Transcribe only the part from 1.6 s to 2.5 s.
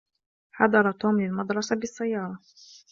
بالسيارة